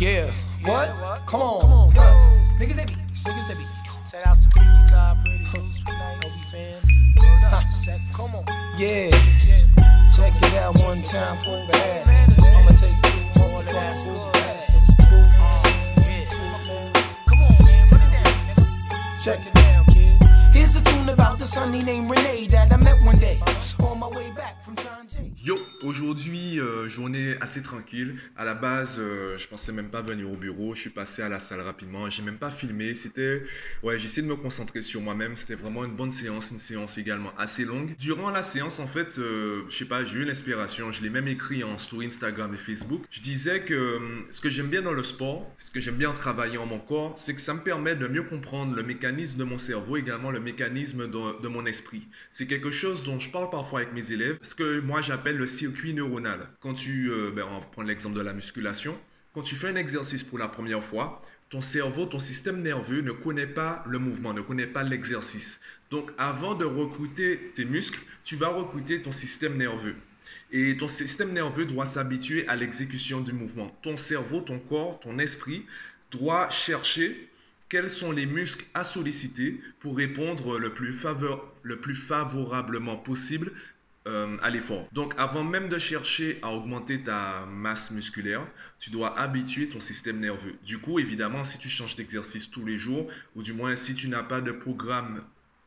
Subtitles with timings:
[0.00, 0.30] Yeah.
[0.64, 0.88] What?
[1.26, 1.60] Come on.
[1.60, 1.92] Come on.
[2.58, 3.22] Niggas that beats.
[3.22, 3.98] Niggas that beats.
[4.10, 6.80] Shout outs to Freaky Top, Pretty Obi fan.
[7.20, 8.00] Word up to Seth.
[8.16, 8.44] Come on.
[8.78, 9.10] Yeah.
[10.16, 12.08] Check it out one time for the ass.
[12.40, 14.06] I'ma take you all the ass.
[17.28, 17.88] Come on, man.
[17.90, 19.22] Put it down, nigga.
[19.22, 20.16] Check it down, kid.
[20.54, 23.38] Here's a tune about this honey named Renee that I met one day
[23.84, 24.79] on my way back from.
[25.42, 25.54] Yo,
[25.84, 28.16] aujourd'hui, euh, journée assez tranquille.
[28.36, 30.74] À la base, euh, je pensais même pas venir au bureau.
[30.74, 32.10] Je suis passé à la salle rapidement.
[32.10, 32.94] J'ai même pas filmé.
[32.94, 33.42] C'était,
[33.82, 35.38] ouais, essayé de me concentrer sur moi-même.
[35.38, 37.94] C'était vraiment une bonne séance, une séance également assez longue.
[37.98, 40.92] Durant la séance, en fait, euh, je sais pas, j'ai eu l'inspiration.
[40.92, 43.04] Je l'ai même écrit en story Instagram et Facebook.
[43.10, 46.14] Je disais que ce que j'aime bien dans le sport, ce que j'aime bien en
[46.14, 49.56] travaillant mon corps, c'est que ça me permet de mieux comprendre le mécanisme de mon
[49.56, 52.02] cerveau, également le mécanisme de, de mon esprit.
[52.30, 55.46] C'est quelque chose dont je parle parfois avec mes élèves, ce que moi j'appelle le
[55.46, 56.48] circuit neuronal.
[56.60, 58.98] Quand tu, euh, ben, on va l'exemple de la musculation,
[59.32, 63.12] quand tu fais un exercice pour la première fois, ton cerveau, ton système nerveux ne
[63.12, 65.60] connaît pas le mouvement, ne connaît pas l'exercice.
[65.90, 69.96] Donc avant de recruter tes muscles, tu vas recruter ton système nerveux.
[70.52, 73.76] Et ton système nerveux doit s'habituer à l'exécution du mouvement.
[73.82, 75.66] Ton cerveau, ton corps, ton esprit
[76.10, 77.28] doit chercher
[77.68, 80.94] quels sont les muscles à solliciter pour répondre le plus,
[81.62, 83.52] le plus favorablement possible
[84.10, 84.88] euh, à l'effort.
[84.92, 88.44] Donc avant même de chercher à augmenter ta masse musculaire,
[88.78, 90.56] tu dois habituer ton système nerveux.
[90.64, 94.08] Du coup, évidemment, si tu changes d'exercice tous les jours, ou du moins si tu
[94.08, 95.22] n'as pas de programme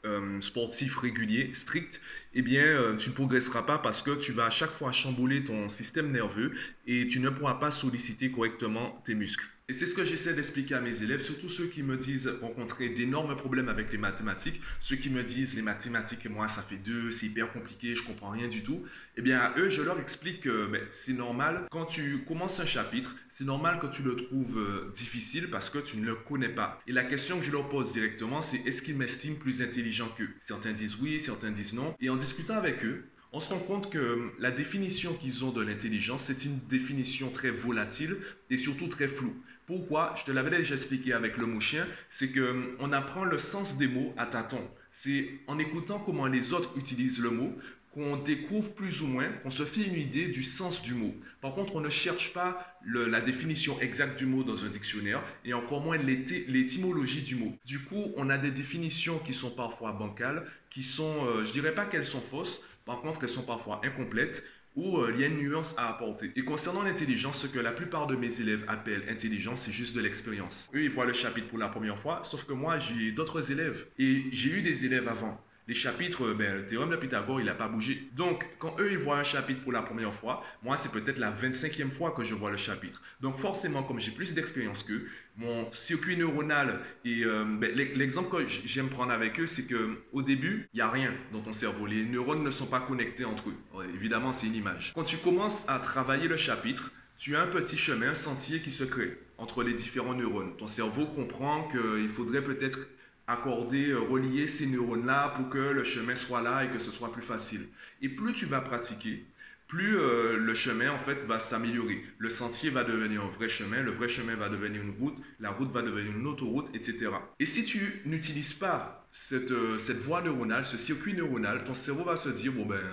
[0.05, 2.01] euh, sportif régulier, strict,
[2.33, 5.45] eh bien, euh, tu ne progresseras pas parce que tu vas à chaque fois chambouler
[5.45, 6.51] ton système nerveux
[6.85, 9.47] et tu ne pourras pas solliciter correctement tes muscles.
[9.69, 12.89] Et c'est ce que j'essaie d'expliquer à mes élèves, surtout ceux qui me disent rencontrer
[12.89, 16.75] d'énormes problèmes avec les mathématiques, ceux qui me disent les mathématiques et moi ça fait
[16.75, 18.83] deux, c'est hyper compliqué, je comprends rien du tout.
[19.15, 22.65] Eh bien à eux, je leur explique que ben, c'est normal quand tu commences un
[22.65, 26.49] chapitre, c'est normal que tu le trouves euh, difficile parce que tu ne le connais
[26.49, 26.81] pas.
[26.85, 30.29] Et la question que je leur pose directement, c'est est-ce qu'ils m'estiment plus intelligent qu'eux?
[30.41, 31.95] Certains disent oui, certains disent non.
[32.01, 35.61] Et en discutant avec eux, on se rend compte que la définition qu'ils ont de
[35.61, 38.15] l'intelligence, c'est une définition très volatile
[38.51, 39.35] et surtout très floue.
[39.65, 40.13] Pourquoi?
[40.17, 43.77] Je te l'avais déjà expliqué avec le mot chien, c'est que on apprend le sens
[43.77, 44.69] des mots à tâtons.
[44.91, 47.57] C'est en écoutant comment les autres utilisent le mot
[47.93, 51.13] qu'on découvre plus ou moins, qu'on se fait une idée du sens du mot.
[51.41, 55.53] Par contre, on ne cherche pas la définition exacte du mot dans un dictionnaire et
[55.53, 57.55] encore moins l'étymologie du mot.
[57.65, 61.75] Du coup, on a des définitions qui sont parfois bancales, qui sont, euh, je dirais
[61.75, 64.43] pas qu'elles sont fausses, par contre, elles sont parfois incomplètes
[64.75, 66.31] où euh, il y a une nuance à apporter.
[66.35, 70.01] Et concernant l'intelligence, ce que la plupart de mes élèves appellent intelligence, c'est juste de
[70.01, 70.69] l'expérience.
[70.73, 73.85] Eux, ils voient le chapitre pour la première fois, sauf que moi, j'ai d'autres élèves.
[73.99, 75.39] Et j'ai eu des élèves avant.
[75.67, 78.03] Les chapitres, ben, le théorème de Pythagore, il n'a pas bougé.
[78.17, 81.31] Donc, quand eux, ils voient un chapitre pour la première fois, moi, c'est peut-être la
[81.31, 83.01] 25e fois que je vois le chapitre.
[83.21, 85.07] Donc, forcément, comme j'ai plus d'expérience qu'eux,
[85.37, 90.01] mon circuit neuronal et euh, ben, l'e- l'exemple que j'aime prendre avec eux, c'est que
[90.11, 91.85] au début, il n'y a rien dans ton cerveau.
[91.85, 93.83] Les neurones ne sont pas connectés entre eux.
[93.95, 94.91] Évidemment, c'est une image.
[94.93, 98.71] Quand tu commences à travailler le chapitre, tu as un petit chemin, un sentier qui
[98.71, 100.57] se crée entre les différents neurones.
[100.57, 102.79] Ton cerveau comprend qu'il faudrait peut-être
[103.27, 107.11] accorder, euh, relier ces neurones-là pour que le chemin soit là et que ce soit
[107.11, 107.67] plus facile.
[108.01, 109.25] Et plus tu vas pratiquer,
[109.67, 112.03] plus euh, le chemin en fait va s'améliorer.
[112.17, 115.51] Le sentier va devenir un vrai chemin, le vrai chemin va devenir une route, la
[115.51, 117.09] route va devenir une autoroute, etc.
[117.39, 122.03] Et si tu n'utilises pas cette, euh, cette voie neuronale, ce circuit neuronal, ton cerveau
[122.03, 122.83] va se dire bon ben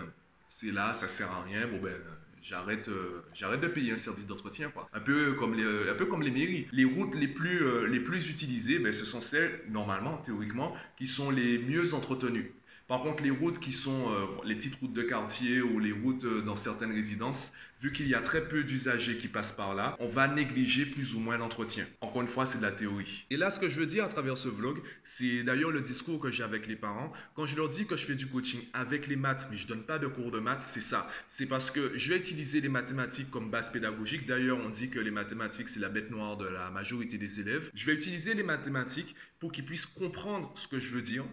[0.48, 1.94] c'est là, ça sert à rien, bon ben
[2.42, 4.72] j'arrête euh, j'arrête de payer un service d'entretien.
[4.92, 6.66] Un peu comme les mairies.
[6.72, 11.06] Les routes les plus euh, les plus utilisées, ben, ce sont celles normalement théoriquement qui
[11.06, 12.52] sont les mieux entretenues.
[12.90, 16.24] Par contre, les routes qui sont euh, les petites routes de quartier ou les routes
[16.24, 19.94] euh, dans certaines résidences, vu qu'il y a très peu d'usagers qui passent par là,
[20.00, 21.86] on va négliger plus ou moins l'entretien.
[22.00, 23.26] Encore une fois, c'est de la théorie.
[23.30, 26.18] Et là, ce que je veux dire à travers ce vlog, c'est d'ailleurs le discours
[26.18, 27.12] que j'ai avec les parents.
[27.36, 29.84] Quand je leur dis que je fais du coaching avec les maths, mais je donne
[29.84, 31.08] pas de cours de maths, c'est ça.
[31.28, 34.26] C'est parce que je vais utiliser les mathématiques comme base pédagogique.
[34.26, 37.70] D'ailleurs, on dit que les mathématiques, c'est la bête noire de la majorité des élèves.
[37.72, 41.24] Je vais utiliser les mathématiques pour qu'ils puissent comprendre ce que je veux dire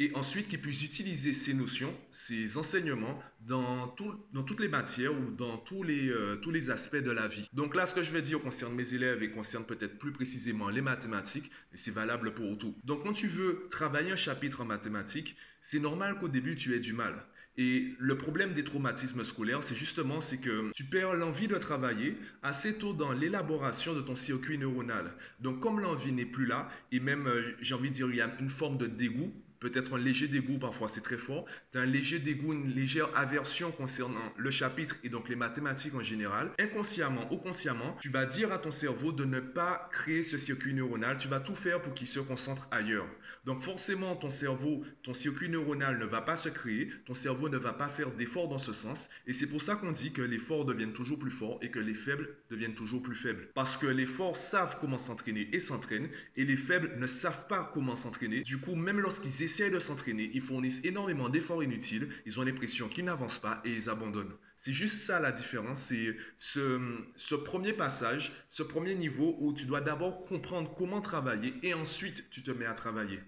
[0.00, 5.12] et ensuite qu'ils puissent utiliser ces notions, ces enseignements dans, tout- dans toutes les matières
[5.12, 7.46] ou dans tous les, euh, tous les aspects de la vie.
[7.52, 10.70] Donc là, ce que je vais dire concerne mes élèves et concerne peut-être plus précisément
[10.70, 12.74] les mathématiques, et c'est valable pour tout.
[12.84, 16.80] Donc quand tu veux travailler un chapitre en mathématiques, c'est normal qu'au début tu aies
[16.80, 17.22] du mal.
[17.58, 22.16] Et le problème des traumatismes scolaires, c'est justement c'est que tu perds l'envie de travailler
[22.42, 25.12] assez tôt dans l'élaboration de ton circuit neuronal.
[25.40, 28.22] Donc comme l'envie n'est plus là, et même, euh, j'ai envie de dire, il y
[28.22, 31.82] a une forme de dégoût peut-être un léger dégoût, parfois c'est très fort, tu as
[31.82, 36.50] un léger dégoût, une légère aversion concernant le chapitre et donc les mathématiques en général,
[36.58, 40.74] inconsciemment ou consciemment, tu vas dire à ton cerveau de ne pas créer ce circuit
[40.74, 43.06] neuronal, tu vas tout faire pour qu'il se concentre ailleurs.
[43.44, 47.58] Donc forcément, ton cerveau, ton circuit neuronal ne va pas se créer, ton cerveau ne
[47.58, 50.38] va pas faire d'efforts dans ce sens, et c'est pour ça qu'on dit que les
[50.38, 53.48] forts deviennent toujours plus forts et que les faibles deviennent toujours plus faibles.
[53.54, 57.70] Parce que les forts savent comment s'entraîner et s'entraînent, et les faibles ne savent pas
[57.72, 58.40] comment s'entraîner.
[58.40, 62.88] Du coup, même lorsqu'ils essaient de s'entraîner, ils fournissent énormément d'efforts inutiles, ils ont l'impression
[62.88, 64.32] qu'ils n'avancent pas et ils abandonnent.
[64.56, 66.78] C'est juste ça la différence, c'est ce,
[67.16, 72.30] ce, premier passage, ce premier niveau où tu dois d'abord comprendre comment travailler et ensuite
[72.30, 73.18] tu te mets à travailler.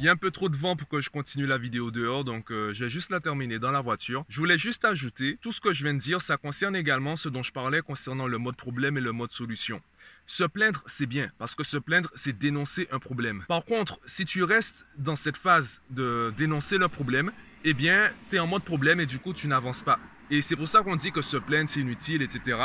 [0.00, 2.24] Il y a un peu trop de vent pour que je continue la vidéo dehors,
[2.24, 4.24] donc euh, je vais juste la terminer dans la voiture.
[4.30, 7.28] Je voulais juste ajouter, tout ce que je viens de dire, ça concerne également ce
[7.28, 9.82] dont je parlais concernant le mode problème et le mode solution.
[10.24, 13.44] Se plaindre, c'est bien, parce que se plaindre, c'est dénoncer un problème.
[13.46, 17.30] Par contre, si tu restes dans cette phase de dénoncer le problème,
[17.64, 20.00] eh bien, tu es en mode problème et du coup, tu n'avances pas.
[20.30, 22.58] Et c'est pour ça qu'on dit que se plaindre, c'est inutile, etc.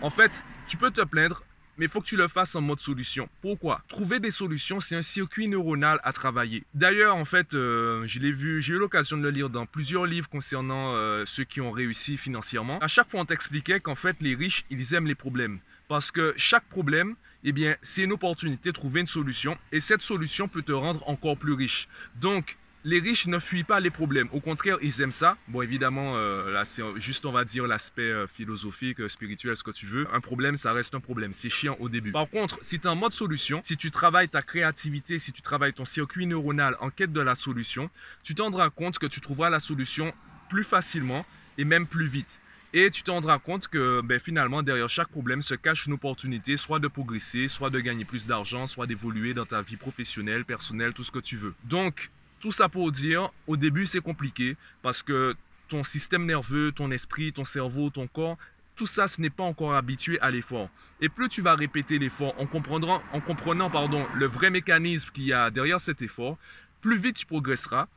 [0.00, 1.42] En fait, tu peux te plaindre,
[1.78, 3.28] mais il faut que tu le fasses en mode solution.
[3.40, 3.82] Pourquoi?
[3.88, 6.64] Trouver des solutions, c'est un circuit neuronal à travailler.
[6.74, 10.04] D'ailleurs, en fait, euh, je l'ai vu, j'ai eu l'occasion de le lire dans plusieurs
[10.04, 12.78] livres concernant euh, ceux qui ont réussi financièrement.
[12.80, 15.60] À chaque fois, on t'expliquait qu'en fait, les riches, ils aiment les problèmes.
[15.86, 17.14] Parce que chaque problème,
[17.44, 19.56] eh bien, c'est une opportunité de trouver une solution.
[19.72, 21.88] Et cette solution peut te rendre encore plus riche.
[22.16, 24.28] Donc, les riches ne fuient pas les problèmes.
[24.32, 25.36] Au contraire, ils aiment ça.
[25.48, 29.64] Bon, évidemment, euh, là, c'est juste, on va dire, l'aspect euh, philosophique, euh, spirituel, ce
[29.64, 30.06] que tu veux.
[30.12, 31.32] Un problème, ça reste un problème.
[31.32, 32.12] C'est chiant au début.
[32.12, 35.42] Par contre, si tu es en mode solution, si tu travailles ta créativité, si tu
[35.42, 37.90] travailles ton circuit neuronal en quête de la solution,
[38.22, 40.12] tu te rendras compte que tu trouveras la solution
[40.48, 41.26] plus facilement
[41.58, 42.40] et même plus vite.
[42.74, 46.58] Et tu te rendras compte que ben, finalement, derrière chaque problème se cache une opportunité,
[46.58, 50.92] soit de progresser, soit de gagner plus d'argent, soit d'évoluer dans ta vie professionnelle, personnelle,
[50.92, 51.54] tout ce que tu veux.
[51.64, 55.34] Donc, tout ça pour dire, au début c'est compliqué parce que
[55.68, 58.38] ton système nerveux, ton esprit, ton cerveau, ton corps,
[58.76, 60.70] tout ça, ce n'est pas encore habitué à l'effort.
[61.00, 65.24] Et plus tu vas répéter l'effort en comprenant, en comprenant pardon, le vrai mécanisme qu'il
[65.24, 66.38] y a derrière cet effort,
[66.80, 67.88] plus vite tu progresseras,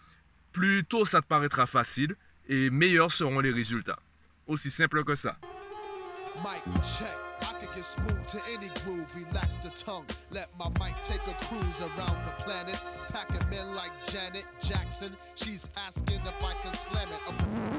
[0.52, 2.16] plus tôt ça te paraîtra facile
[2.50, 4.00] et meilleurs seront les résultats.
[4.48, 5.38] Aussi simple que ça.
[7.42, 10.06] I can get smooth to any groove, relax the tongue.
[10.32, 12.78] Let my mic take a cruise around the planet.
[13.12, 15.16] Packing men like Janet Jackson.
[15.36, 17.72] She's asking if I can slam it.